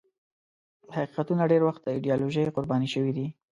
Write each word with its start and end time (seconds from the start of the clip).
حقیقتونه 0.95 1.49
ډېر 1.51 1.61
وخت 1.65 1.81
د 1.83 1.87
ایدیالوژۍ 1.95 2.43
قرباني 2.55 2.87
شوي 2.93 3.11
دي. 3.17 3.27